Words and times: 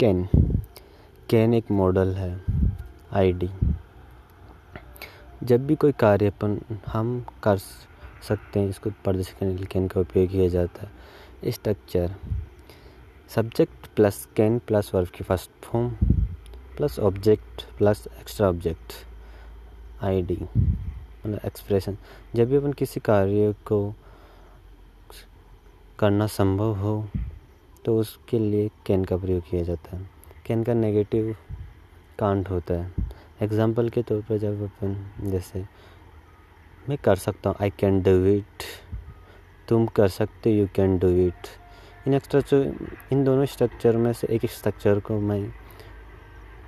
Can. 0.00 0.28
Can 1.30 1.54
एक 1.54 1.70
model 1.70 2.14
है, 2.14 2.44
ID. 3.12 3.50
जब 5.42 5.66
भी 5.66 5.76
कोई 5.76 5.92
कार्य 5.92 6.26
अपन, 6.26 6.60
हम 6.86 7.26
कर 7.42 7.56
सकते 8.28 8.60
हैं, 8.60 8.68
इसको 8.68 8.90
प्रदर्शित 8.90 9.36
करने 9.38 9.52
के 9.52 9.56
लिए 9.56 9.66
कैन 9.66 9.88
का 9.88 10.00
उपयोग 10.00 10.28
किया 10.28 10.48
जाता 10.48 10.82
है। 10.82 11.52
Structure. 11.52 12.14
Subject 13.28 13.86
plus 13.96 14.28
can 14.36 14.58
plus 14.58 14.94
verb 14.94 15.08
की 15.08 15.24
first 15.24 15.50
form, 15.62 15.90
plus 16.76 16.98
object 16.98 17.62
plus 17.78 18.08
extra 18.20 18.48
object, 18.48 18.92
ID 20.04 20.38
मतलब 21.26 21.40
एक्सप्रेशन। 21.44 21.96
जब 22.34 22.48
भी 22.48 22.56
अपन 22.56 22.72
किसी 22.72 23.00
कार्य 23.00 23.54
को 23.66 23.94
करना 25.98 26.26
संभव 26.26 26.74
हो 26.74 27.08
तो 27.84 27.98
उसके 27.98 28.38
लिए 28.38 28.70
कैन 28.86 29.04
का 29.04 29.16
प्रयोग 29.16 29.42
किया 29.50 29.62
जाता 29.62 29.96
है। 29.96 30.08
कैन 30.46 30.62
का 30.64 30.74
नेगेटिव 30.74 31.34
कांट 32.18 32.50
होता 32.50 32.74
है। 32.74 33.08
एग्ज़ाम्पल 33.42 33.88
के 33.88 34.02
तौर 34.02 34.20
पर 34.22 34.38
जब 34.38 34.62
अपन, 34.62 34.96
जैसे, 35.22 35.64
मैं 36.88 36.98
कर 37.04 37.16
सकता 37.16 37.50
हूँ 37.50 37.56
आई 37.62 37.70
कैन 37.78 38.00
डू 38.02 38.24
इट 38.26 38.64
तुम 39.68 39.86
कर 39.86 40.08
सकते 40.08 40.50
you 40.50 40.66
can 40.74 40.98
do 40.98 41.08
it 41.26 41.48
in 42.06 42.18
structure 42.18 42.72
in 43.12 43.24
दोनों 43.24 43.44
स्ट्रक्चर 43.46 43.96
में 43.96 44.12
से 44.12 44.26
एक 44.26 44.46
स्ट्रक्चर 44.50 45.00
को 45.00 45.18
मैं 45.20 45.42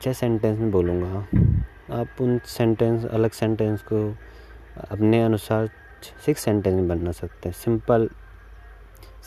छः 0.02 0.12
सेंटेंस 0.12 0.58
में 0.58 0.70
बोलूँगा। 0.70 1.26
आप 1.92 2.20
उन 2.20 2.38
सेंटेंस 2.46 3.04
अलग 3.04 3.30
सेंटेंस 3.32 3.82
को 3.82 4.08
अपने 4.90 5.22
अनुसार 5.22 5.68
सिक्स 6.24 6.40
सेंटेंस 6.40 6.74
में 6.74 6.88
बना 6.88 7.12
सकते 7.12 7.48
हैं। 7.48 7.56
सिंपल 7.56 8.08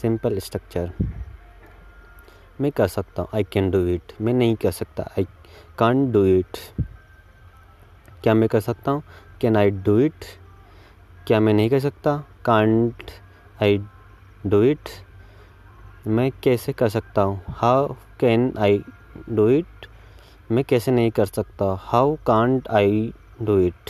सिंपल 0.01 0.39
स्ट्रक्चर 0.39 0.91
मैं 2.61 2.71
कर 2.71 2.87
सकता 2.87 3.21
हूँ 3.21 3.29
आई 3.35 3.43
कैन 3.43 3.69
डू 3.71 3.85
इट 3.87 4.13
मैं 4.21 4.33
नहीं 4.33 4.55
कर 4.55 4.71
सकता 4.71 5.03
आई 5.19 5.25
कान 5.77 6.11
डू 6.11 6.23
इट 6.25 6.57
क्या 8.23 8.33
मैं 8.33 8.47
कर 8.49 8.59
सकता 8.59 8.91
हूँ? 8.91 9.03
कैन 9.41 9.57
आई 9.57 9.71
डू 9.71 9.97
इट 9.99 10.25
क्या 11.27 11.39
मैं 11.39 11.53
नहीं 11.53 11.69
कर 11.69 11.79
सकता? 11.79 12.15
कांट 12.45 13.11
आई 13.63 13.77
डू 14.45 14.61
इट 14.63 14.89
मैं 16.07 16.29
कैसे 16.43 16.73
कर 16.73 16.89
सकता 16.89 17.21
हूँ? 17.21 17.41
How 17.49 17.93
can 18.19 18.53
I 18.59 18.81
do 19.29 19.47
it 19.49 19.87
मैं 20.51 20.63
कैसे 20.63 20.91
नहीं 20.91 21.11
कर 21.11 21.25
सकता? 21.25 21.65
How 21.81 22.15
can't 22.27 22.67
I 22.67 23.13
do 23.41 23.59
it 23.59 23.89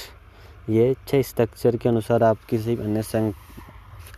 ये 0.70 0.94
छः 1.08 1.22
स्ट्रक्चर 1.22 1.78
के 1.78 1.89
अनुसार 1.89 2.23
आप 2.23 2.44
किसी 2.50 2.76
अन्य 2.76 3.02
संग, 3.04 3.34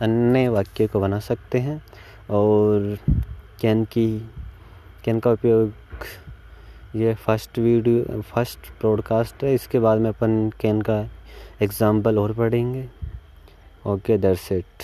अन्य 0.02 0.48
वाक्य 0.48 0.86
को 0.86 1.00
बना 1.00 1.18
सकते 1.20 1.58
हैं 1.58 1.82
और 2.30 2.96
कैन 3.60 3.84
की 3.84 4.08
कैन 5.08 5.20
का 5.20 5.30
उपयोग, 5.32 5.72
ये 6.96 7.12
फ़र्स्ट 7.16 7.58
वीडियो 7.58 8.20
फ़र्स्ट 8.22 8.68
प्रॉडकास्ट 8.80 9.44
है, 9.44 9.52
इसके 9.54 9.78
बाद 9.80 9.98
में 9.98 10.08
अपन 10.08 10.50
कैन 10.60 10.80
का 10.82 10.98
एग्ज़ाम्पल 11.62 12.18
और 12.18 12.32
पढ़ेंगे। 12.32 12.84
Okay 13.86 14.18
that's 14.18 14.50
it 14.52 14.82